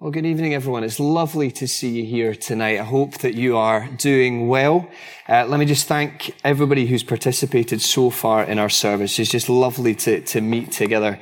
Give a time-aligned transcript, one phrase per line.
[0.00, 0.84] Well, good evening, everyone.
[0.84, 2.78] It's lovely to see you here tonight.
[2.78, 4.88] I hope that you are doing well.
[5.28, 9.18] Uh, let me just thank everybody who's participated so far in our service.
[9.18, 11.18] It's just lovely to, to meet together.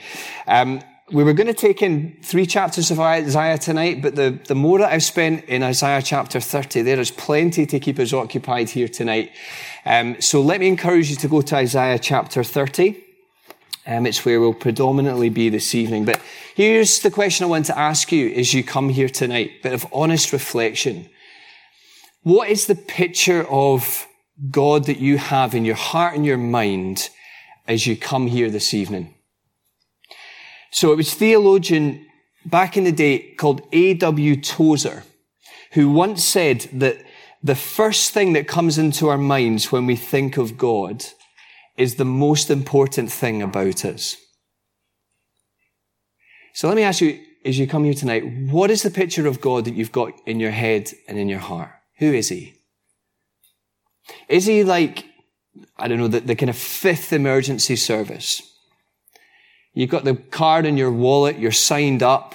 [0.46, 4.54] Um, we were going to take in three chapters of Isaiah tonight, but the, the
[4.54, 8.68] more that I've spent in Isaiah chapter 30, there is plenty to keep us occupied
[8.68, 9.32] here tonight.
[9.86, 13.05] Um, so let me encourage you to go to Isaiah chapter 30.
[13.86, 16.04] Um, it's where we'll predominantly be this evening.
[16.04, 16.20] But
[16.54, 19.86] here's the question I want to ask you as you come here tonight, bit of
[19.92, 21.08] honest reflection.
[22.22, 24.06] What is the picture of
[24.50, 27.10] God that you have in your heart and your mind
[27.68, 29.14] as you come here this evening?
[30.72, 32.06] So it was theologian
[32.44, 34.40] back in the day called A.W.
[34.40, 35.04] Tozer
[35.72, 36.96] who once said that
[37.42, 41.04] the first thing that comes into our minds when we think of God
[41.76, 44.16] is the most important thing about us.
[46.54, 49.40] So let me ask you, as you come here tonight, what is the picture of
[49.40, 51.70] God that you've got in your head and in your heart?
[51.98, 52.54] Who is he?
[54.28, 55.04] Is he like,
[55.76, 58.42] I don't know, the, the kind of fifth emergency service?
[59.74, 62.34] You've got the card in your wallet, you're signed up,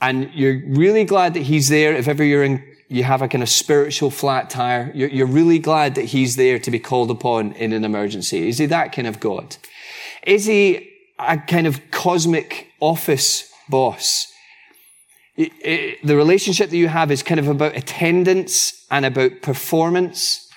[0.00, 3.42] and you're really glad that he's there if ever you're in you have a kind
[3.42, 4.92] of spiritual flat tire.
[4.94, 8.48] You're, you're really glad that he's there to be called upon in an emergency.
[8.48, 9.56] Is he that kind of God?
[10.22, 14.32] Is he a kind of cosmic office boss?
[15.36, 20.48] It, it, the relationship that you have is kind of about attendance and about performance.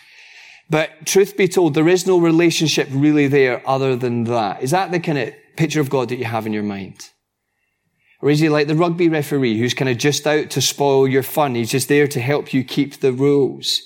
[0.69, 4.61] But truth be told, there is no relationship really there other than that.
[4.61, 7.09] Is that the kind of picture of God that you have in your mind?
[8.22, 11.23] Or is he like the rugby referee who's kind of just out to spoil your
[11.23, 11.56] fun?
[11.56, 13.81] He's just there to help you keep the rules.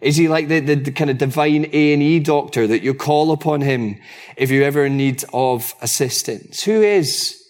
[0.00, 3.60] Is he like the, the, the kind of divine A&E doctor that you call upon
[3.60, 4.00] him
[4.36, 6.64] if you're ever in need of assistance?
[6.64, 7.40] Who is?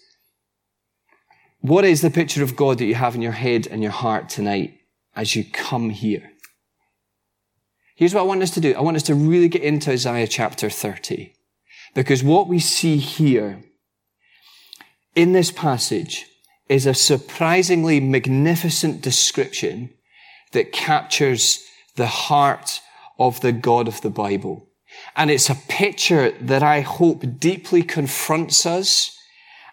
[1.61, 4.29] What is the picture of God that you have in your head and your heart
[4.29, 4.79] tonight
[5.15, 6.31] as you come here?
[7.95, 8.73] Here's what I want us to do.
[8.75, 11.33] I want us to really get into Isaiah chapter 30.
[11.93, 13.61] Because what we see here
[15.15, 16.25] in this passage
[16.67, 19.89] is a surprisingly magnificent description
[20.51, 21.63] that captures
[21.95, 22.81] the heart
[23.17, 24.67] of the God of the Bible.
[25.15, 29.17] And it's a picture that I hope deeply confronts us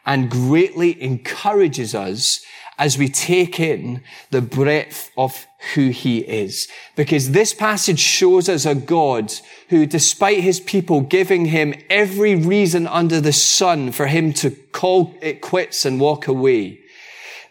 [0.05, 2.45] and greatly encourages us
[2.79, 6.69] as we take in the breadth of who he is.
[6.95, 9.33] Because this passage shows us a God
[9.69, 15.15] who, despite his people giving him every reason under the sun for him to call
[15.23, 16.81] it quits and walk away,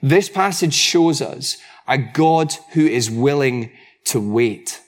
[0.01, 3.71] this passage shows us a God who is willing
[4.05, 4.81] to wait.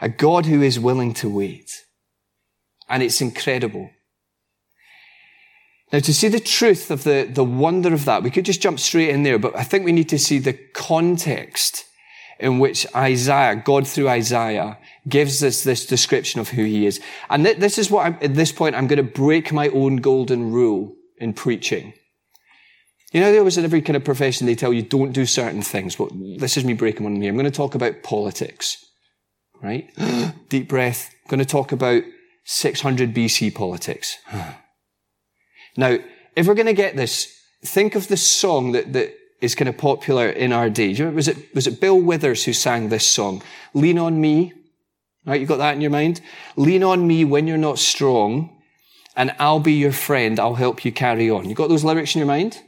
[0.00, 1.70] A God who is willing to wait.
[2.88, 3.90] And it's incredible.
[5.92, 8.80] Now, to see the truth of the, the wonder of that, we could just jump
[8.80, 11.84] straight in there, but I think we need to see the context
[12.40, 14.78] in which Isaiah, God through Isaiah,
[15.08, 17.00] gives us this description of who he is.
[17.30, 19.96] And th- this is what I'm, at this point, I'm going to break my own
[19.96, 21.94] golden rule in preaching.
[23.12, 25.62] You know, there was in every kind of profession, they tell you don't do certain
[25.62, 27.30] things, but this is me breaking one here.
[27.30, 28.84] I'm going to talk about politics,
[29.62, 29.88] right?
[30.48, 31.14] Deep breath.
[31.24, 32.02] I'm going to talk about
[32.44, 34.18] 600 BC politics.
[35.76, 35.98] Now,
[36.36, 39.76] if we're going to get this, think of the song that, that is kind of
[39.76, 41.00] popular in our day.
[41.10, 43.42] Was it, was it Bill Withers who sang this song?
[43.74, 44.52] Lean on me.
[45.26, 45.40] Right?
[45.40, 46.20] You got that in your mind?
[46.56, 48.50] Lean on me when you're not strong
[49.16, 50.38] and I'll be your friend.
[50.38, 51.48] I'll help you carry on.
[51.48, 52.60] You got those lyrics in your mind?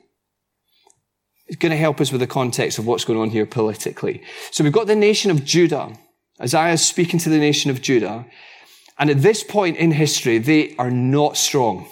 [1.49, 4.23] It's going to help us with the context of what's going on here politically.
[4.50, 5.97] So we've got the nation of Judah.
[6.41, 8.27] Isaiah is speaking to the nation of Judah.
[8.99, 11.88] And at this point in history, they are not strong.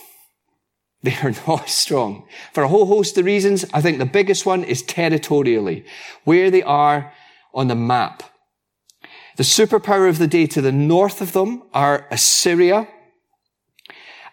[1.14, 2.26] They are not strong.
[2.54, 5.84] For a whole host of reasons, I think the biggest one is territorially,
[6.24, 7.12] where they are
[7.52, 8.22] on the map.
[9.36, 12.88] The superpower of the day to the north of them are Assyria,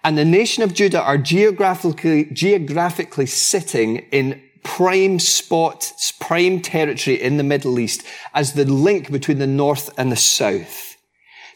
[0.02, 5.92] and the nation of Judah are geographically, geographically sitting in prime spot,
[6.22, 10.91] prime territory in the Middle East as the link between the north and the south.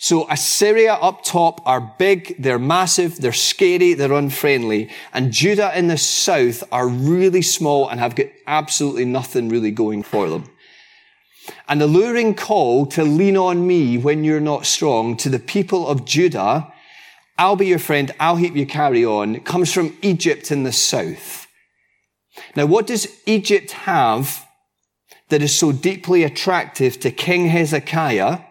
[0.06, 4.92] So Assyria up top are big, they're massive, they're scary, they're unfriendly.
[5.12, 10.04] And Judah in the south are really small and have got absolutely nothing really going
[10.04, 10.48] for them.
[11.68, 15.88] And the luring call to lean on me when you're not strong to the people
[15.88, 16.72] of Judah,
[17.40, 21.48] I'll be your friend, I'll help you carry on, comes from Egypt in the south.
[22.56, 24.48] Now, what does Egypt have
[25.30, 28.42] that is so deeply attractive to King Hezekiah?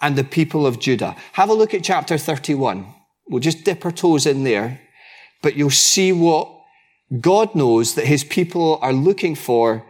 [0.00, 1.16] And the people of Judah.
[1.32, 2.86] Have a look at chapter 31.
[3.28, 4.80] We'll just dip our toes in there,
[5.42, 6.50] but you'll see what
[7.20, 9.84] God knows that his people are looking for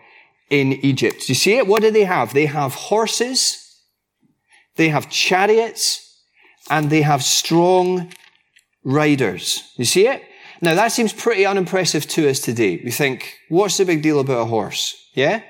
[0.51, 1.29] in Egypt.
[1.29, 1.67] You see it?
[1.67, 2.33] What do they have?
[2.33, 3.81] They have horses,
[4.77, 6.23] they have chariots,
[6.71, 8.13] and they have strong
[8.85, 9.73] riders.
[9.77, 10.23] You see it?
[10.61, 12.81] Now that seems pretty unimpressive to us today.
[12.85, 15.11] We think, what's the big deal about a horse?
[15.15, 15.43] Yeah?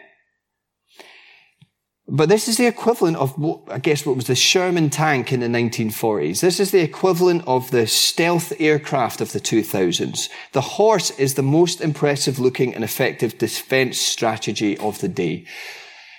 [2.07, 5.41] But this is the equivalent of, what, I guess, what was the Sherman tank in
[5.41, 6.41] the 1940s.
[6.41, 10.29] This is the equivalent of the stealth aircraft of the 2000s.
[10.53, 15.47] The horse is the most impressive looking and effective defense strategy of the day.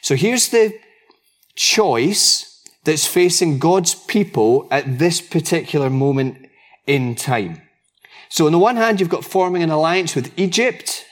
[0.01, 0.73] So here's the
[1.55, 6.49] choice that's facing God's people at this particular moment
[6.87, 7.61] in time.
[8.29, 11.04] So on the one hand, you've got forming an alliance with Egypt,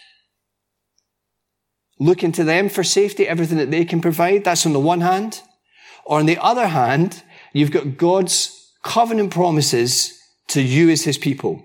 [2.03, 4.43] looking to them for safety, everything that they can provide.
[4.43, 5.41] That's on the one hand.
[6.05, 7.23] Or on the other hand,
[7.53, 10.19] you've got God's covenant promises
[10.49, 11.63] to you as his people.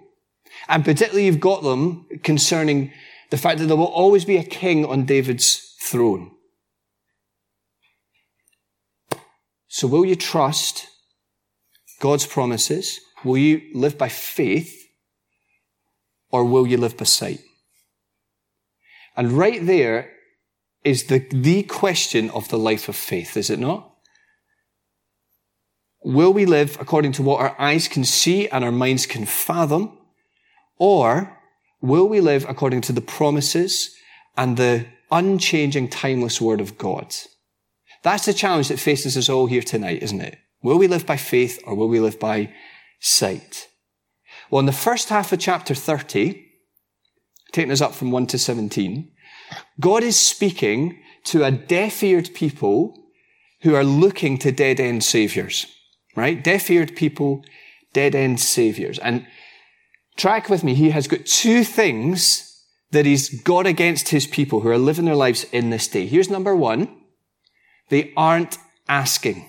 [0.69, 2.93] And particularly you've got them concerning
[3.31, 6.31] the fact that there will always be a king on David's throne.
[9.67, 10.87] So will you trust
[12.01, 13.01] God's promises?
[13.25, 14.87] Will you live by faith?
[16.31, 17.41] Or will you live by sight?
[19.17, 20.13] And right there
[20.89, 23.93] is the, the question of the life of faith, is it not?
[26.03, 29.99] Will we live according to what our eyes can see and our minds can fathom?
[30.79, 31.37] Or
[31.83, 33.95] will we live according to the promises
[34.35, 37.15] and the unchanging, timeless word of God?
[38.03, 40.39] That's the challenge that faces us all here tonight, isn't it?
[40.63, 42.55] Will we live by faith or will we live by
[43.01, 43.69] sight?
[44.51, 46.47] Well, in the first half of chapter 30,
[47.53, 49.11] taking us up from 1 to 17,
[49.81, 52.95] God is speaking to a deaf-eared people
[53.63, 55.67] who are looking to dead-end saviors,
[56.17, 56.43] right?
[56.43, 57.45] Deaf-eared people,
[57.93, 58.99] dead-end saviors.
[58.99, 59.27] And
[60.17, 62.45] track with me, he has got two things
[62.91, 66.07] that he's got against his people who are living their lives in this day.
[66.07, 66.89] Here's number one.
[67.91, 68.59] They aren't
[68.89, 69.49] asking.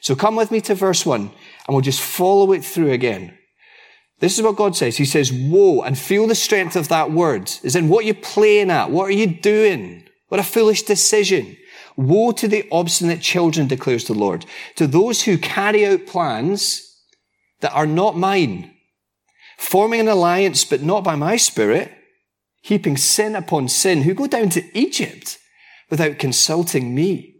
[0.00, 1.30] So come with me to verse one
[1.66, 3.35] and we'll just follow it through again.
[4.18, 4.96] This is what God says.
[4.96, 7.52] He says, woe, and feel the strength of that word.
[7.62, 8.90] Is in what you're playing at.
[8.90, 10.04] What are you doing?
[10.28, 11.56] What a foolish decision.
[11.96, 14.46] Woe to the obstinate children, declares the Lord,
[14.76, 16.82] to those who carry out plans
[17.60, 18.74] that are not mine,
[19.58, 21.92] forming an alliance, but not by my spirit,
[22.62, 25.38] heaping sin upon sin, who go down to Egypt
[25.90, 27.34] without consulting me.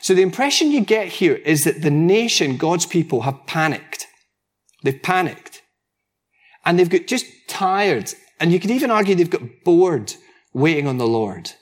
[0.00, 4.06] So the impression you get here is that the nation, God's people, have panicked.
[4.82, 5.62] They've panicked
[6.68, 8.12] and they've got just tired.
[8.38, 10.12] And you could even argue they've got bored
[10.52, 11.52] waiting on the Lord.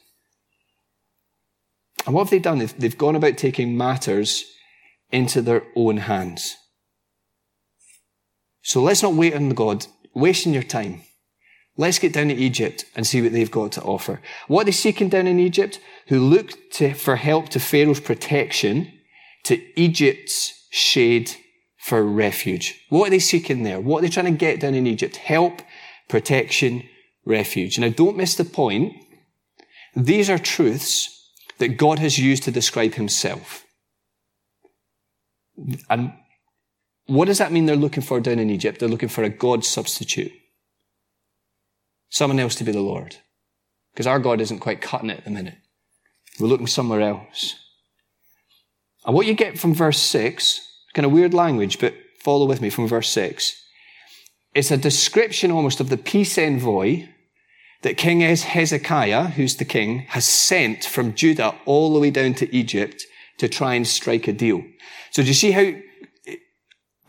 [2.05, 2.59] And what have they done?
[2.59, 4.45] They've, they've gone about taking matters
[5.13, 6.57] into their own hands.
[8.63, 11.03] So let's not wait on God, wasting your time.
[11.77, 14.21] Let's get down to Egypt and see what they've got to offer.
[14.49, 15.79] What are they seeking down in Egypt?
[16.09, 18.93] Who look to, for help to Pharaoh's protection,
[19.45, 21.31] to Egypt's shade
[21.87, 22.85] for refuge.
[22.89, 23.79] What are they seeking there?
[23.79, 25.19] What are they trying to get down in Egypt?
[25.19, 25.63] Help,
[26.09, 26.83] protection,
[27.25, 27.79] refuge.
[27.79, 28.93] Now don't miss the point.
[29.95, 33.65] These are truths that God has used to describe himself.
[35.89, 36.13] And
[37.07, 38.81] what does that mean they're looking for down in Egypt?
[38.81, 40.33] They're looking for a God substitute.
[42.09, 43.15] Someone else to be the Lord.
[43.93, 45.59] Because our God isn't quite cutting it at the minute.
[46.41, 47.55] We're looking somewhere else.
[49.05, 50.66] And what you get from verse 6
[50.97, 53.55] Kind of weird language, but follow with me from verse 6.
[54.55, 57.07] It's a description almost of the peace envoy
[57.83, 62.57] that King Hezekiah, who's the king, has sent from Judah all the way down to
[62.57, 63.05] Egypt
[63.37, 64.65] to try and strike a deal.
[65.11, 65.75] So do you see how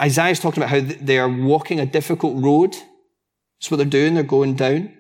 [0.02, 2.72] Isaiah's talking about how they are walking a difficult road?
[2.74, 4.16] That's what they're doing.
[4.16, 4.98] They're going down.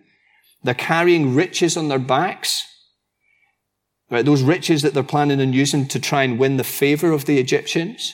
[0.64, 2.64] They're carrying riches on their backs.
[4.10, 7.26] Right, those riches that they're planning on using to try and win the favor of
[7.26, 8.14] the Egyptians.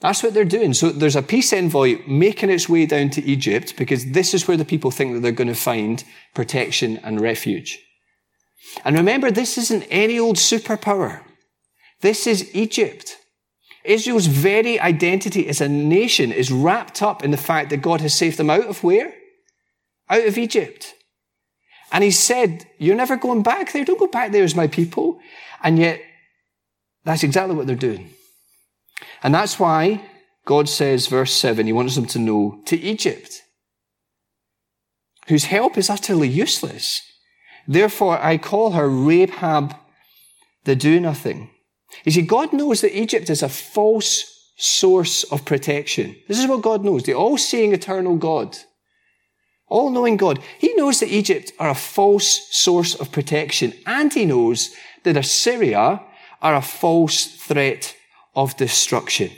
[0.00, 0.72] That's what they're doing.
[0.72, 4.56] So there's a peace envoy making its way down to Egypt because this is where
[4.56, 6.02] the people think that they're going to find
[6.34, 7.78] protection and refuge.
[8.84, 11.20] And remember, this isn't any old superpower.
[12.00, 13.18] This is Egypt.
[13.84, 18.14] Israel's very identity as a nation is wrapped up in the fact that God has
[18.14, 19.12] saved them out of where?
[20.08, 20.94] Out of Egypt.
[21.92, 23.84] And he said, you're never going back there.
[23.84, 25.18] Don't go back there as my people.
[25.62, 26.00] And yet,
[27.04, 28.10] that's exactly what they're doing.
[29.22, 30.02] And that's why
[30.44, 33.42] God says, verse 7, He wants them to know to Egypt,
[35.28, 37.02] whose help is utterly useless.
[37.68, 39.76] Therefore, I call her Rahab
[40.64, 41.50] the do nothing.
[42.04, 46.16] You see, God knows that Egypt is a false source of protection.
[46.28, 47.04] This is what God knows.
[47.04, 48.56] The all seeing eternal God,
[49.68, 50.40] All knowing God.
[50.58, 56.02] He knows that Egypt are a false source of protection and he knows that Assyria
[56.42, 57.94] are a false threat
[58.34, 59.30] of destruction.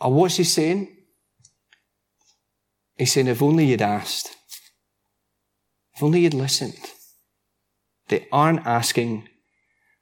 [0.00, 0.96] And what's he saying?
[2.96, 4.36] He's saying, if only you'd asked.
[5.94, 6.78] If only you'd listened.
[8.08, 9.28] They aren't asking.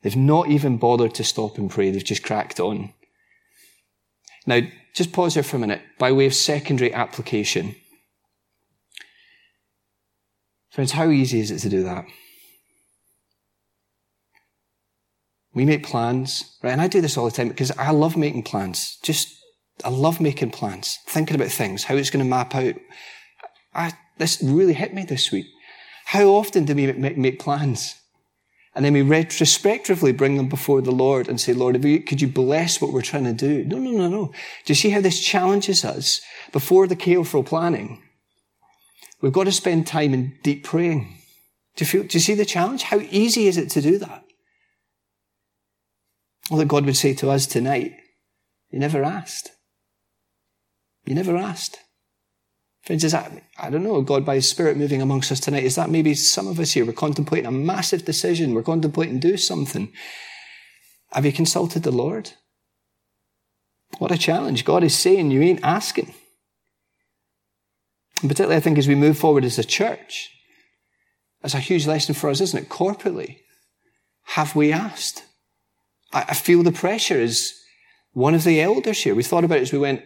[0.03, 1.91] They've not even bothered to stop and pray.
[1.91, 2.93] They've just cracked on.
[4.47, 4.61] Now,
[4.95, 7.77] just pause here for a minute by way of secondary application.
[10.71, 12.05] Friends, how easy is it to do that?
[15.53, 16.71] We make plans, right?
[16.71, 18.99] And I do this all the time because I love making plans.
[19.03, 19.37] Just,
[19.85, 22.75] I love making plans, thinking about things, how it's going to map out.
[23.75, 25.47] I, this really hit me this week.
[26.07, 27.97] How often do we make, make plans?
[28.75, 32.29] And then we retrospectively bring them before the Lord and say, Lord, you, could you
[32.29, 33.65] bless what we're trying to do?
[33.65, 34.27] No, no, no, no.
[34.27, 36.21] Do you see how this challenges us
[36.53, 38.03] before the careful planning?
[39.21, 41.19] We've got to spend time in deep praying.
[41.77, 42.85] Do you feel, do you see the challenge?
[42.85, 44.25] How easy is it to do that?
[46.51, 47.95] All that God would say to us tonight,
[48.71, 49.53] you never asked.
[51.07, 51.79] You never asked.
[52.83, 55.77] Friends, is that, I don't know, God by His Spirit moving amongst us tonight, is
[55.77, 59.93] that maybe some of us here, we're contemplating a massive decision, we're contemplating do something.
[61.13, 62.33] Have you consulted the Lord?
[63.99, 64.65] What a challenge.
[64.65, 66.15] God is saying you ain't asking.
[68.23, 70.31] And particularly, I think, as we move forward as a church,
[71.43, 72.69] that's a huge lesson for us, isn't it?
[72.69, 73.39] Corporately.
[74.25, 75.25] Have we asked?
[76.13, 77.55] I feel the pressure as
[78.13, 79.15] one of the elders here.
[79.15, 80.03] We thought about it as we went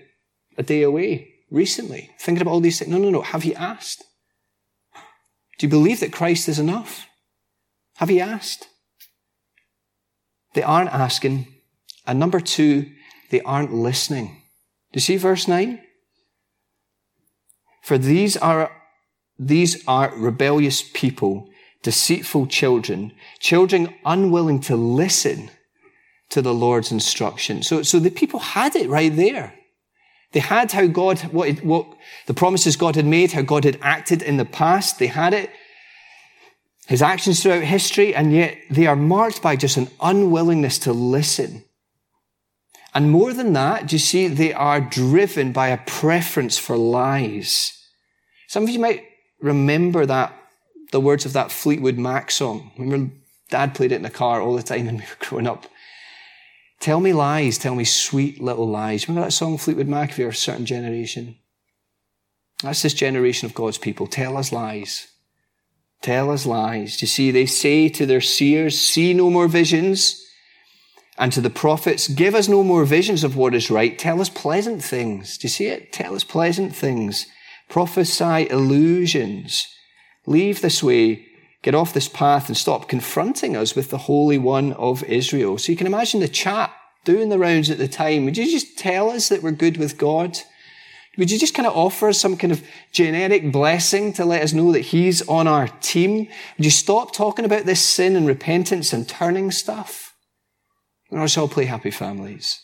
[0.59, 2.91] a day away recently, thinking about all these things.
[2.91, 3.23] No, no, no.
[3.23, 4.05] Have you asked?
[5.59, 7.07] Do you believe that Christ is enough?
[7.97, 8.69] Have you asked?
[10.55, 11.47] They aren't asking.
[12.07, 12.93] And number two,
[13.31, 14.43] they aren't listening.
[14.93, 15.81] Do you see verse 9?
[17.83, 18.71] For these are,
[19.39, 21.49] these are rebellious people,
[21.83, 25.51] deceitful children, children unwilling to listen
[26.35, 27.63] to the Lord's instruction.
[27.63, 29.55] So, so the people had it right there.
[30.33, 31.87] They had how God, what, what
[32.27, 34.99] the promises God had made, how God had acted in the past.
[34.99, 35.49] They had it.
[36.89, 41.65] His actions throughout history, and yet they are marked by just an unwillingness to listen.
[42.93, 47.81] And more than that, do you see, they are driven by a preference for lies.
[48.49, 49.05] Some of you might
[49.41, 50.37] remember that,
[50.91, 52.73] the words of that Fleetwood Mac song.
[52.77, 53.15] Remember,
[53.51, 55.67] Dad played it in the car all the time when we were growing up.
[56.85, 59.09] Tell me lies, tell me sweet little lies.
[59.09, 61.39] Remember that song, Fleetwood Mac, if you're a certain generation?
[62.63, 64.07] That's this generation of God's people.
[64.07, 65.09] Tell us lies.
[66.03, 66.99] Tell us lies.
[66.99, 70.23] Do you see, they say to their seers, see no more visions.
[71.17, 73.99] And to the prophets, give us no more visions of what is right.
[73.99, 75.39] Tell us pleasant things.
[75.39, 75.91] Do you see it?
[75.91, 77.25] Tell us pleasant things.
[77.71, 79.69] Prophesy illusions.
[80.27, 81.25] Leave this way
[81.65, 85.57] get off this path and stop confronting us with the Holy One of Israel.
[85.57, 86.71] So you can imagine the chat
[87.05, 88.27] doing the rounds at the time.
[88.27, 90.39] Would you just tell us that we're good with God?
[91.17, 94.53] Would you just kind of offer us some kind of generic blessing to let us
[94.53, 96.29] know that He's on our team?
[96.59, 100.15] Would you stop talking about this sin and repentance and turning stuff?
[101.11, 102.61] And let's all play happy families.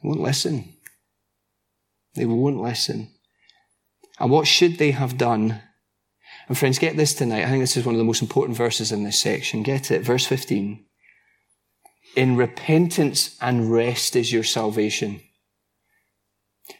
[0.00, 0.76] They won't listen.
[2.14, 3.10] They won't listen.
[4.20, 5.62] And what should they have done?
[6.50, 7.44] And friends, get this tonight.
[7.44, 9.62] I think this is one of the most important verses in this section.
[9.62, 10.02] Get it.
[10.02, 10.84] Verse 15.
[12.16, 15.20] In repentance and rest is your salvation.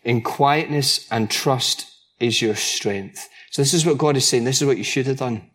[0.02, 1.86] In quietness and trust
[2.18, 3.28] is your strength.
[3.52, 4.42] So this is what God is saying.
[4.42, 5.48] This is what you should have done.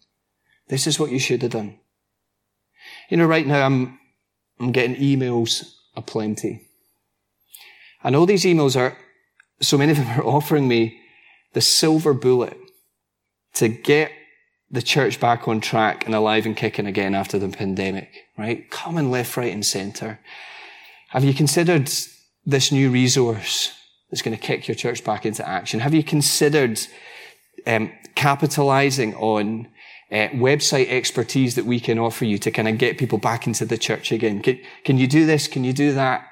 [0.70, 1.78] This is what you should have done.
[3.10, 4.00] You know, right now I'm,
[4.62, 6.70] I'm getting emails aplenty.
[8.02, 8.98] And all these emails are,
[9.60, 11.02] so many of them are offering me
[11.52, 12.58] the silver bullet
[13.56, 14.12] to get
[14.72, 18.70] the church back on track and alive and kicking again after the pandemic, right?
[18.70, 20.20] Coming left, right, and center.
[21.10, 21.90] Have you considered
[22.46, 23.72] this new resource
[24.10, 25.80] that's going to kick your church back into action?
[25.80, 26.80] Have you considered
[27.66, 29.68] um, capitalizing on
[30.12, 33.66] uh, website expertise that we can offer you to kind of get people back into
[33.66, 34.42] the church again?
[34.42, 35.48] Can, can you do this?
[35.48, 36.28] Can you do that?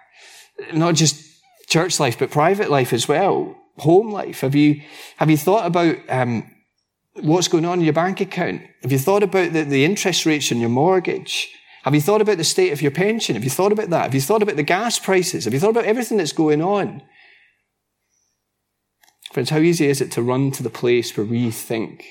[0.74, 3.56] Not just church life, but private life as well.
[3.78, 4.42] Home life.
[4.42, 4.82] Have you,
[5.18, 6.50] have you thought about, um,
[7.16, 8.62] what's going on in your bank account?
[8.82, 11.50] Have you thought about the, the interest rates on your mortgage?
[11.84, 13.36] Have you thought about the state of your pension?
[13.36, 14.04] Have you thought about that?
[14.04, 15.46] Have you thought about the gas prices?
[15.46, 17.02] Have you thought about everything that's going on?
[19.34, 22.06] Friends, how easy is it to run to the place where we think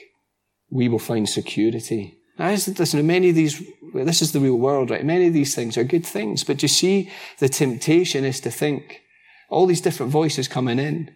[0.71, 2.19] we will find security?
[2.39, 3.63] Now, listen, many of these,
[3.95, 5.05] this is the real world, right?
[5.05, 9.03] Many of these things are good things, but you see, the temptation is to think
[9.49, 11.15] all these different voices coming in.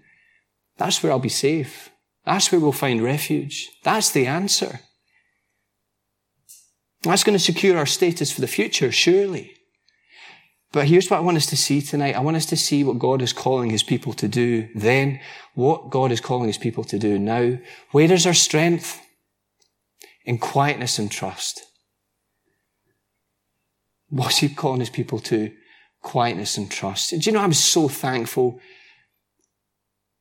[0.77, 1.91] That's where I'll be safe.
[2.27, 3.71] That's where we'll find refuge.
[3.85, 4.81] That's the answer.
[7.03, 9.53] That's going to secure our status for the future, surely.
[10.73, 12.17] But here's what I want us to see tonight.
[12.17, 15.21] I want us to see what God is calling his people to do then,
[15.55, 17.59] what God is calling his people to do now.
[17.93, 19.01] Where is our strength?
[20.25, 21.63] In quietness and trust.
[24.09, 25.53] What's he calling his people to?
[26.03, 27.11] Quietness and trust.
[27.11, 28.61] Do you know, I'm so thankful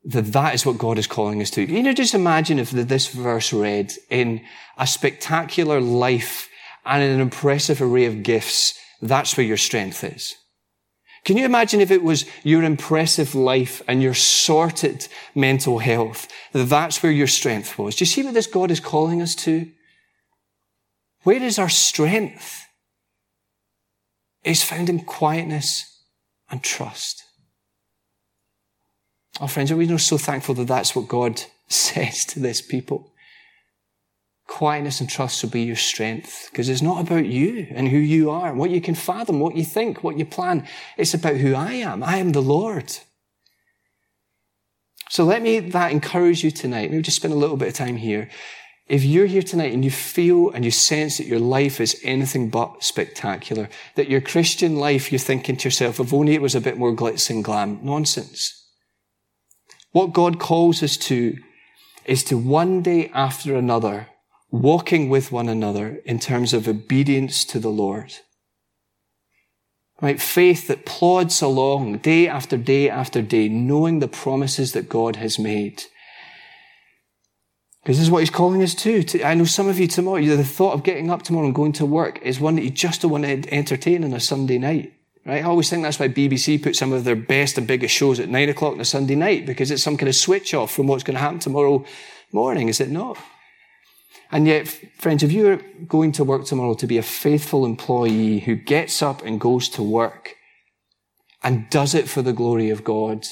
[0.06, 1.64] that that is what God is calling us to.
[1.64, 4.42] You know, just imagine if this verse read in
[4.78, 6.48] a spectacular life
[6.86, 10.36] and in an impressive array of gifts, that's where your strength is.
[11.24, 16.66] Can you imagine if it was your impressive life and your sorted mental health, that
[16.66, 17.96] that's where your strength was?
[17.96, 19.72] Do you see what this God is calling us to?
[21.24, 22.68] Where is our strength?
[24.44, 26.04] It's found in quietness
[26.52, 27.25] and trust.
[29.42, 33.12] Oh, friends, are we not so thankful that that's what God says to this people?
[34.48, 38.30] Quietness and trust will be your strength because it's not about you and who you
[38.30, 40.68] are, what you can fathom, what you think, what you plan.
[40.98, 42.04] It's about who I am.
[42.04, 42.94] I am the Lord.
[45.10, 46.92] So let me that encourage you tonight.
[46.92, 48.30] Maybe just spend a little bit of time here.
[48.88, 52.50] If you're here tonight and you feel and you sense that your life is anything
[52.50, 56.62] but spectacular, that your Christian life, you're thinking to yourself, if only it was a
[56.62, 58.65] bit more glitz and glam, nonsense.
[59.96, 61.38] What God calls us to
[62.04, 64.10] is to one day after another
[64.52, 68.14] walking with one another in terms of obedience to the Lord.
[70.02, 70.22] Right?
[70.22, 75.40] Faith that plods along day after day after day, knowing the promises that God has
[75.40, 75.84] made.
[77.82, 79.02] Because this is what he's calling us to.
[79.02, 79.24] to.
[79.24, 81.86] I know some of you tomorrow, the thought of getting up tomorrow and going to
[81.86, 84.92] work is one that you just don't want to entertain on a Sunday night.
[85.26, 85.44] Right?
[85.44, 88.30] I always think that's why BBC put some of their best and biggest shows at
[88.30, 91.04] nine o'clock on a Sunday night, because it's some kind of switch off from what's
[91.04, 91.84] going to happen tomorrow
[92.32, 93.18] morning, is it not?
[94.32, 94.68] And yet,
[94.98, 99.24] friends, if you're going to work tomorrow to be a faithful employee who gets up
[99.24, 100.36] and goes to work
[101.44, 103.26] and does it for the glory of God,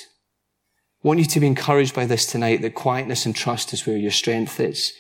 [1.04, 3.98] I want you to be encouraged by this tonight that quietness and trust is where
[3.98, 4.94] your strength is.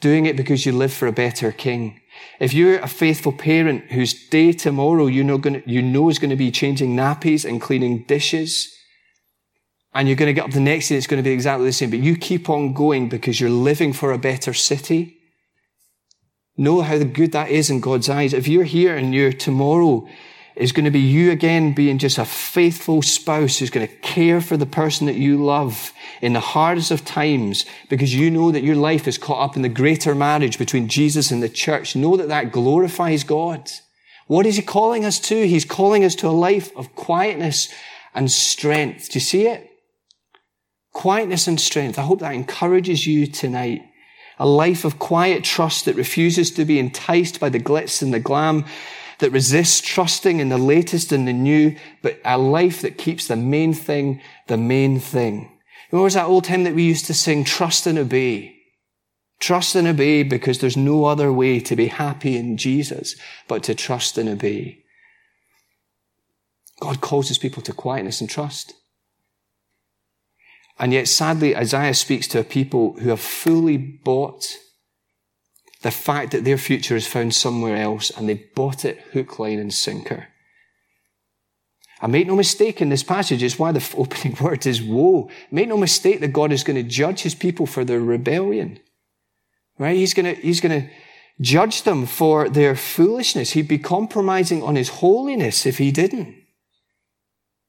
[0.00, 2.00] Doing it because you live for a better king.
[2.38, 6.30] If you're a faithful parent whose day tomorrow you know, gonna, you know is going
[6.30, 8.72] to be changing nappies and cleaning dishes,
[9.94, 11.72] and you're going to get up the next day, it's going to be exactly the
[11.72, 11.90] same.
[11.90, 15.16] But you keep on going because you're living for a better city.
[16.56, 18.32] Know how good that is in God's eyes.
[18.32, 20.08] If you're here and your tomorrow
[20.58, 24.40] is going to be you again being just a faithful spouse who's going to care
[24.40, 28.64] for the person that you love in the hardest of times because you know that
[28.64, 31.94] your life is caught up in the greater marriage between Jesus and the church.
[31.94, 33.70] Know that that glorifies God.
[34.26, 35.46] What is he calling us to?
[35.46, 37.72] He's calling us to a life of quietness
[38.12, 39.10] and strength.
[39.10, 39.70] Do you see it?
[40.92, 41.98] Quietness and strength.
[42.00, 43.82] I hope that encourages you tonight.
[44.40, 48.20] A life of quiet trust that refuses to be enticed by the glitz and the
[48.20, 48.64] glam,
[49.18, 53.36] that resists trusting in the latest and the new, but a life that keeps the
[53.36, 55.50] main thing the main thing.
[55.90, 57.44] What was that old hymn that we used to sing?
[57.44, 58.56] Trust and obey.
[59.40, 63.14] Trust and obey because there's no other way to be happy in Jesus
[63.46, 64.84] but to trust and obey.
[66.80, 68.74] God calls his people to quietness and trust.
[70.78, 74.46] And yet, sadly, Isaiah speaks to a people who have fully bought
[75.82, 79.58] the fact that their future is found somewhere else, and they've bought it hook, line,
[79.58, 80.28] and sinker.
[82.00, 85.30] And make no mistake in this passage, it's why the opening word is woe.
[85.50, 88.80] Make no mistake that God is going to judge his people for their rebellion.
[89.78, 89.96] Right?
[89.96, 90.90] He's going to, he's going to
[91.40, 93.52] judge them for their foolishness.
[93.52, 96.34] He'd be compromising on his holiness if he didn't.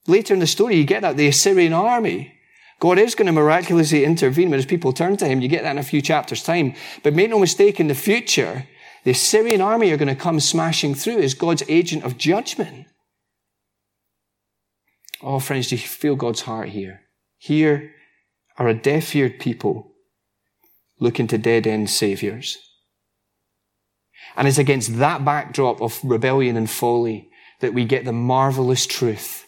[0.07, 2.38] Later in the story, you get that the Assyrian army
[2.79, 5.41] God is going to miraculously intervene when his people turn to him.
[5.41, 6.75] You get that in a few chapters' time.
[7.03, 8.67] But make no mistake, in the future,
[9.03, 12.87] the Assyrian army are going to come smashing through as God's agent of judgment.
[15.21, 17.01] Oh, friends, do you feel God's heart here?
[17.37, 17.91] Here
[18.57, 19.91] are a deaf-eared people
[20.99, 22.57] looking to dead-end saviors.
[24.37, 29.45] And it's against that backdrop of rebellion and folly that we get the marvelous truth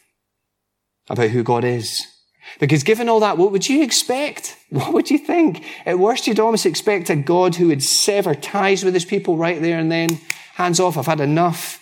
[1.09, 2.05] about who God is.
[2.59, 4.57] Because given all that, what would you expect?
[4.71, 5.65] What would you think?
[5.85, 9.61] At worst, you'd almost expect a God who would sever ties with his people right
[9.61, 10.21] there and then,
[10.53, 11.81] hands off, I've had enough,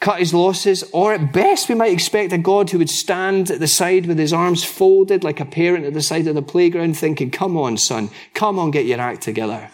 [0.00, 0.82] cut his losses.
[0.92, 4.18] Or at best, we might expect a God who would stand at the side with
[4.18, 7.76] his arms folded like a parent at the side of the playground thinking, come on,
[7.76, 9.70] son, come on, get your act together.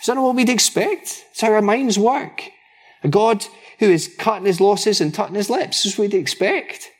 [0.00, 1.24] Is that what we'd expect?
[1.32, 2.48] It's how our minds work.
[3.02, 3.44] A God
[3.80, 6.90] who is cutting his losses and tutting his lips is what we'd expect.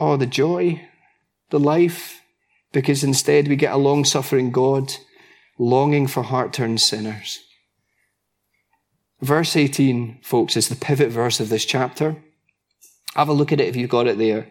[0.00, 0.88] Oh, the joy
[1.50, 2.22] the life
[2.72, 4.94] because instead we get a long suffering God
[5.58, 7.40] longing for heart turned sinners.
[9.20, 12.16] Verse 18, folks, is the pivot verse of this chapter.
[13.14, 14.50] Have a look at it if you've got it there.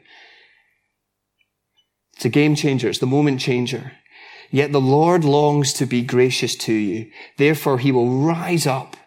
[2.15, 2.89] It's a game changer.
[2.89, 3.93] It's the moment changer.
[4.51, 7.09] Yet the Lord longs to be gracious to you.
[7.37, 8.97] Therefore, he will rise up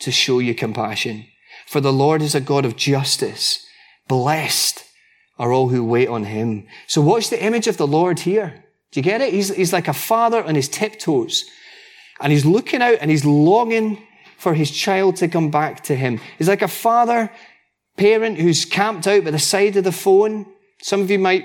[0.00, 1.26] to show you compassion.
[1.66, 3.64] For the Lord is a God of justice.
[4.08, 4.85] Blessed
[5.38, 6.66] are all who wait on him.
[6.86, 8.64] So watch the image of the Lord here.
[8.90, 9.32] Do you get it?
[9.32, 11.44] He's, he's like a father on his tiptoes.
[12.20, 14.02] And he's looking out and he's longing
[14.38, 16.20] for his child to come back to him.
[16.38, 17.30] He's like a father,
[17.96, 20.46] parent who's camped out by the side of the phone.
[20.82, 21.44] Some of you might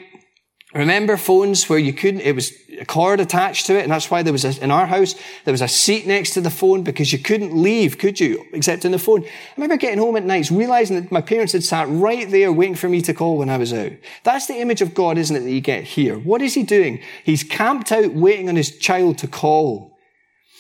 [0.74, 4.24] remember phones where you couldn't, it was a cord attached to it, and that's why
[4.24, 5.14] there was a, in our house,
[5.46, 8.44] there was a seat next to the phone because you couldn't leave, could you?
[8.54, 9.24] Except in the phone.
[9.24, 12.74] I remember getting home at nights, realizing that my parents had sat right there waiting
[12.74, 13.92] for me to call when I was out.
[14.24, 16.18] That's the image of God, isn't it, that you get here?
[16.18, 17.02] What is he doing?
[17.24, 19.96] He's camped out waiting on his child to call.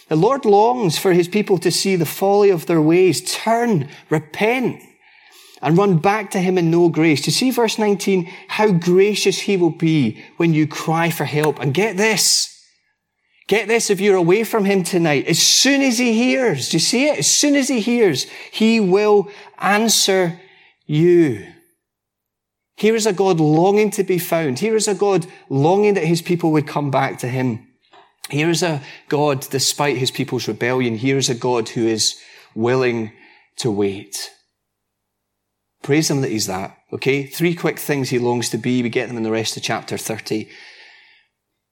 [0.07, 4.79] The Lord longs for his people to see the folly of their ways, turn, repent,
[5.61, 7.21] and run back to him in no grace.
[7.21, 11.59] To see verse 19, how gracious he will be when you cry for help.
[11.59, 12.47] And get this.
[13.47, 15.27] Get this if you're away from him tonight.
[15.27, 17.19] As soon as he hears, do you see it?
[17.19, 20.39] As soon as he hears, he will answer
[20.85, 21.45] you.
[22.77, 24.59] Here is a God longing to be found.
[24.59, 27.67] Here is a God longing that his people would come back to him.
[28.29, 32.19] Here is a God, despite his people's rebellion, here is a God who is
[32.55, 33.11] willing
[33.57, 34.31] to wait.
[35.81, 36.77] Praise him that he's that.
[36.93, 37.25] Okay?
[37.25, 38.83] Three quick things he longs to be.
[38.83, 40.47] We get them in the rest of chapter 30.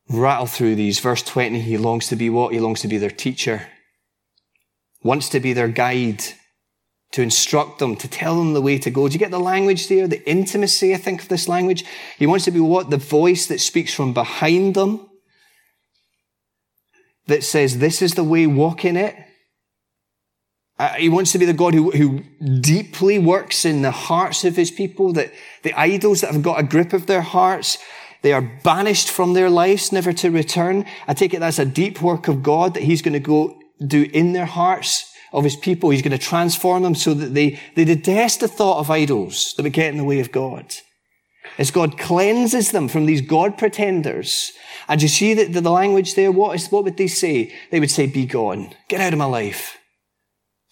[0.09, 0.99] Rattle through these.
[0.99, 2.53] Verse 20, he longs to be what?
[2.53, 3.67] He longs to be their teacher.
[5.03, 6.23] Wants to be their guide.
[7.13, 9.07] To instruct them, to tell them the way to go.
[9.07, 10.07] Do you get the language there?
[10.07, 11.83] The intimacy, I think, of this language.
[12.17, 12.91] He wants to be what?
[12.91, 15.09] The voice that speaks from behind them
[17.25, 19.15] that says, this is the way, walk in it.
[20.79, 22.21] Uh, he wants to be the God who, who
[22.61, 26.63] deeply works in the hearts of his people, that the idols that have got a
[26.63, 27.77] grip of their hearts,
[28.21, 30.85] they are banished from their lives, never to return.
[31.05, 34.09] I take it that's a deep work of God that he's going to go do
[34.13, 35.89] in their hearts of his people.
[35.89, 39.63] He's going to transform them so that they, they detest the thought of idols that
[39.63, 40.73] would get in the way of God.
[41.57, 44.53] As God cleanses them from these God pretenders
[44.87, 47.53] and you see that the language there, what, is, what would they say?
[47.69, 48.73] They would say, be gone.
[48.87, 49.78] Get out of my life.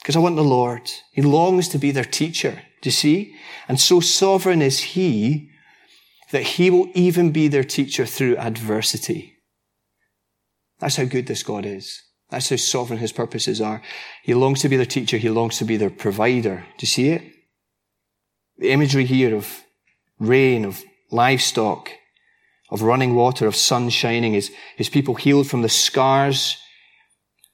[0.07, 0.89] Because I want the Lord.
[1.11, 2.61] He longs to be their teacher.
[2.81, 3.35] Do you see?
[3.67, 5.49] And so sovereign is He
[6.31, 9.33] that He will even be their teacher through adversity.
[10.79, 12.03] That's how good this God is.
[12.29, 13.81] That's how sovereign His purposes are.
[14.23, 15.17] He longs to be their teacher.
[15.17, 16.63] He longs to be their provider.
[16.77, 17.23] Do you see it?
[18.59, 19.65] The imagery here of
[20.19, 21.91] rain, of livestock,
[22.69, 26.55] of running water, of sun shining, is his people healed from the scars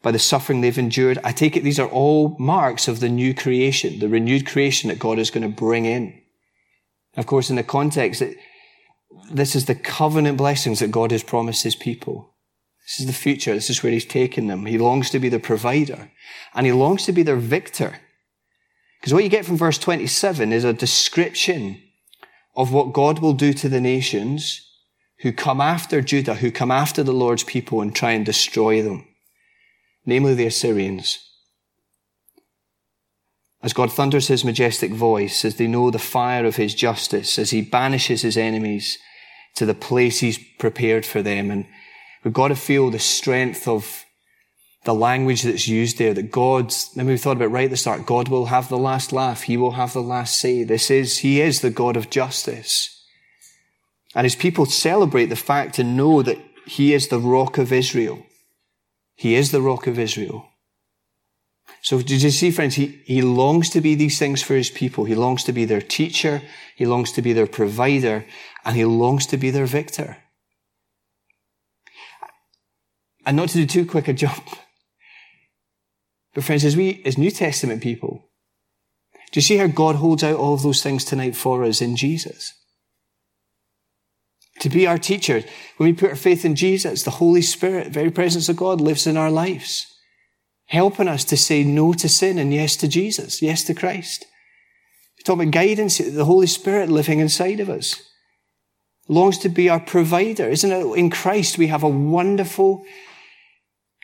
[0.04, 1.18] by the suffering they've endured.
[1.24, 5.00] I take it these are all marks of the new creation, the renewed creation that
[5.00, 6.22] God is going to bring in.
[7.18, 8.36] Of course, in the context that
[9.32, 12.36] this is the covenant blessings that God has promised his people.
[12.86, 13.54] This is the future.
[13.54, 14.66] This is where he's taken them.
[14.66, 16.12] He longs to be the provider
[16.54, 18.00] and he longs to be their victor.
[19.00, 21.82] Because what you get from verse 27 is a description
[22.56, 24.70] of what God will do to the nations
[25.20, 29.08] who come after Judah, who come after the Lord's people and try and destroy them,
[30.06, 31.20] namely the Assyrians.
[33.62, 37.52] As God thunders his majestic voice, as they know the fire of his justice, as
[37.52, 38.98] he banishes his enemies
[39.56, 41.50] to the place he's prepared for them.
[41.50, 41.66] And
[42.24, 44.04] we've got to feel the strength of
[44.84, 48.06] the language that's used there, that God's, remember we thought about right at the start,
[48.06, 49.44] God will have the last laugh.
[49.44, 50.63] He will have the last say.
[50.63, 52.94] This is, He is the God of justice.
[54.16, 58.26] And his people celebrate the fact and know that he is the rock of Israel.
[59.15, 60.49] He is the rock of Israel.
[61.82, 65.04] So did you see, friends, he, he longs to be these things for his people.
[65.04, 66.41] He longs to be their teacher.
[66.76, 68.26] He longs to be their provider
[68.63, 70.17] and he longs to be their victor.
[73.26, 74.47] And not to do too quick a jump.
[76.34, 78.30] But friends, as we, as New Testament people,
[79.32, 81.95] do you see how God holds out all of those things tonight for us in
[81.95, 82.54] Jesus?
[84.60, 85.44] To be our teacher.
[85.78, 89.08] When we put our faith in Jesus, the Holy Spirit, very presence of God lives
[89.08, 89.88] in our lives,
[90.68, 94.26] helping us to say no to sin and yes to Jesus, yes to Christ.
[95.18, 98.02] We talk about guidance, the Holy Spirit living inside of us.
[99.10, 100.48] Longs to be our provider.
[100.48, 100.98] Isn't it?
[100.98, 102.86] In Christ, we have a wonderful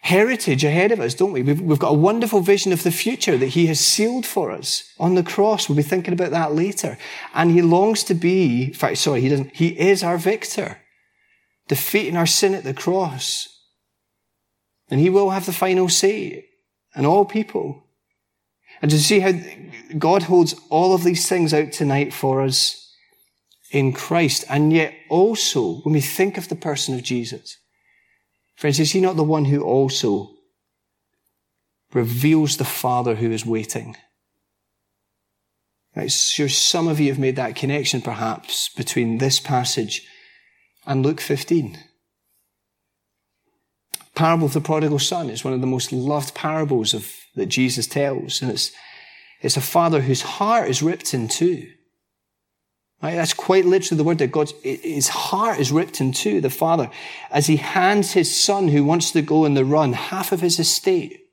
[0.02, 1.42] heritage ahead of us, don't we?
[1.42, 4.92] We've, we've, got a wonderful vision of the future that He has sealed for us
[5.00, 5.68] on the cross.
[5.68, 6.98] We'll be thinking about that later.
[7.34, 10.78] And He longs to be, in fact, sorry, He doesn't, He is our victor.
[11.68, 13.48] defeating our sin at the cross.
[14.90, 16.46] And he will have the final say
[16.96, 17.84] and all people.
[18.82, 19.34] And to see how
[19.98, 22.92] God holds all of these things out tonight for us
[23.72, 24.46] in Christ.
[24.50, 27.58] And yet also, when we think of the person of Jesus,
[28.60, 30.32] friends, is he not the one who also
[31.94, 33.96] reveals the Father who is waiting?
[35.96, 40.06] I'm sure some of you have made that connection perhaps between this passage
[40.86, 41.78] and Luke 15.
[44.14, 47.88] Parable of the prodigal son is one of the most loved parables of, that Jesus
[47.88, 48.42] tells.
[48.42, 48.74] And it's,
[49.42, 51.72] it's a father whose heart is ripped in two.
[53.02, 53.16] Right?
[53.16, 56.90] That's quite literally the word that God's, his heart is ripped in two, the father,
[57.32, 60.60] as he hands his son who wants to go on the run half of his
[60.60, 61.30] estate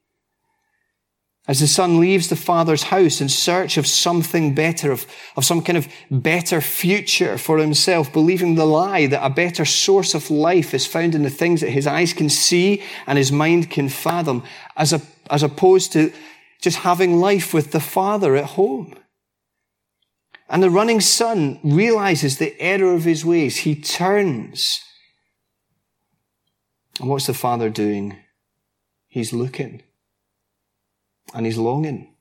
[1.48, 5.62] as the son leaves the father's house in search of something better, of, of some
[5.62, 10.74] kind of better future for himself, believing the lie that a better source of life
[10.74, 14.42] is found in the things that his eyes can see and his mind can fathom,
[14.76, 15.00] as, a,
[15.30, 16.12] as opposed to
[16.60, 18.94] just having life with the father at home.
[20.48, 23.58] And the running son realizes the error of his ways.
[23.58, 24.80] He turns.
[27.00, 28.16] And what's the father doing?
[29.08, 29.82] He's looking
[31.34, 32.14] and he's longing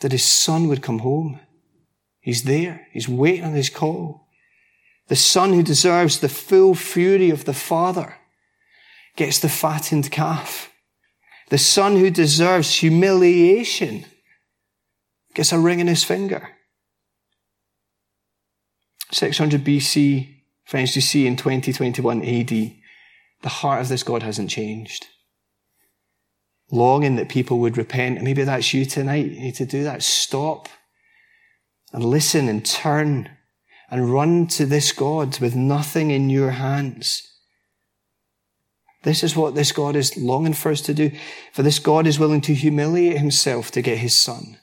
[0.00, 1.40] that his son would come home.
[2.20, 2.86] He's there.
[2.92, 4.28] He's waiting on his call.
[5.08, 8.16] The son who deserves the full fury of the father
[9.16, 10.70] gets the fattened calf.
[11.50, 14.06] The son who deserves humiliation
[15.34, 16.50] gets a ring in his finger.
[19.14, 25.06] 600 BC, friends, you see in 2021 AD, the heart of this God hasn't changed
[26.70, 28.16] longing that people would repent.
[28.16, 29.26] And maybe that's you tonight.
[29.26, 30.02] You need to do that.
[30.02, 30.68] Stop
[31.92, 33.30] and listen and turn
[33.90, 37.22] and run to this God with nothing in your hands.
[39.02, 41.10] This is what this God is longing for us to do.
[41.52, 44.58] For this God is willing to humiliate himself to get his son.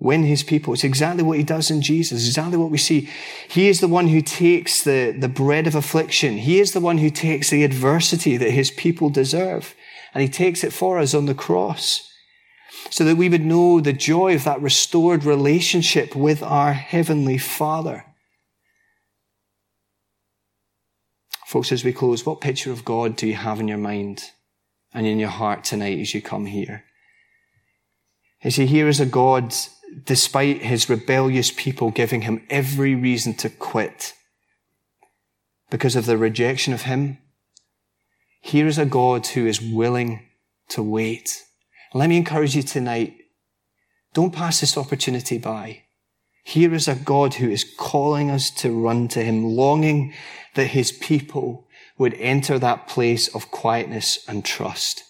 [0.00, 0.72] Win his people.
[0.72, 2.26] It's exactly what he does in Jesus.
[2.26, 3.08] Exactly what we see.
[3.48, 6.38] He is the one who takes the, the bread of affliction.
[6.38, 9.74] He is the one who takes the adversity that his people deserve
[10.14, 12.08] and he takes it for us on the cross
[12.88, 18.04] so that we would know the joy of that restored relationship with our heavenly Father.
[21.46, 24.22] Folks, as we close, what picture of God do you have in your mind
[24.94, 26.84] and in your heart tonight as you come here?
[28.42, 29.54] Is he here as a God,
[30.04, 34.14] despite his rebellious people giving him every reason to quit
[35.70, 37.18] because of the rejection of him
[38.40, 40.26] here is a God who is willing
[40.70, 41.44] to wait.
[41.92, 43.16] Let me encourage you tonight.
[44.14, 45.82] Don't pass this opportunity by.
[46.42, 50.14] Here is a God who is calling us to run to him, longing
[50.54, 55.04] that his people would enter that place of quietness and trust.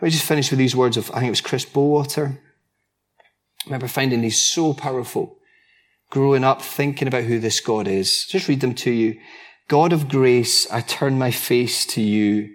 [0.00, 2.40] Let me just finish with these words of, I think it was Chris Bowater.
[3.68, 5.36] Remember finding these so powerful,
[6.10, 8.26] growing up thinking about who this God is.
[8.26, 9.20] Just read them to you.
[9.68, 12.54] God of grace, I turn my face to you.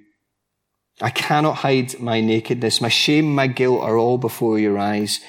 [1.00, 2.82] I cannot hide my nakedness.
[2.82, 5.20] My shame, my guilt are all before your eyes.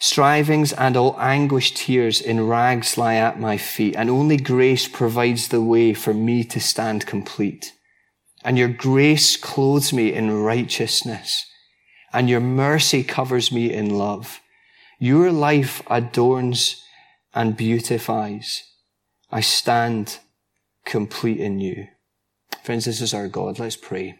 [0.00, 5.48] Strivings and all anguish tears in rags lie at my feet, and only grace provides
[5.48, 7.74] the way for me to stand complete.
[8.44, 11.44] And your grace clothes me in righteousness,
[12.14, 14.40] and your mercy covers me in love.
[14.98, 16.82] Your life adorns
[17.32, 18.64] and beautifies.
[19.30, 20.18] I stand
[20.84, 21.86] complete in you.
[22.64, 23.58] Friends, this is our God.
[23.58, 24.16] Let's pray.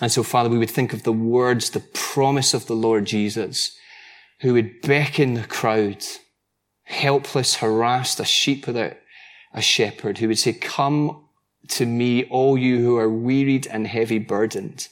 [0.00, 3.76] And so, Father, we would think of the words, the promise of the Lord Jesus,
[4.40, 6.04] who would beckon the crowd,
[6.82, 8.94] helpless, harassed, a sheep without
[9.54, 11.21] a shepherd, who would say, Come
[11.68, 14.88] to me, all you who are wearied and heavy burdened,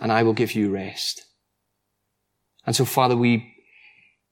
[0.00, 1.24] and I will give you rest.
[2.66, 3.54] And so, Father, we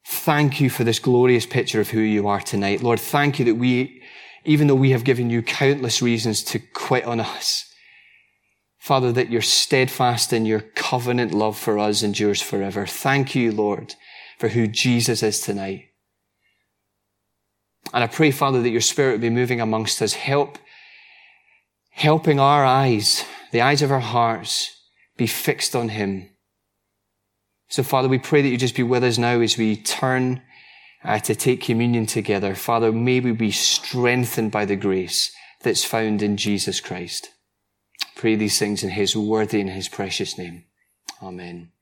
[0.06, 2.82] thank you for this glorious picture of who you are tonight.
[2.82, 4.02] Lord, thank you that we,
[4.44, 7.72] even though we have given you countless reasons to quit on us,
[8.78, 12.86] Father, that you're steadfast in your covenant love for us endures forever.
[12.86, 13.96] Thank you, Lord,
[14.38, 15.86] for who Jesus is tonight.
[17.92, 20.58] And I pray, Father, that your spirit will be moving amongst us, help,
[21.96, 24.72] helping our eyes, the eyes of our hearts,
[25.16, 26.30] be fixed on him
[27.68, 30.42] so, Father, we pray that you just be with us now as we turn
[31.04, 32.54] uh, to take communion together.
[32.54, 35.32] Father, may we be strengthened by the grace
[35.62, 37.30] that's found in Jesus Christ.
[38.14, 40.64] Pray these things in his worthy and his precious name.
[41.22, 41.72] Amen.